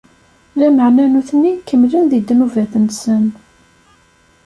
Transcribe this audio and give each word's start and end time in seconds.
Lameɛna 0.59 1.05
nutni 1.13 1.53
kemmlen 1.67 2.05
di 2.11 2.19
ddnubat-nsen. 2.21 3.25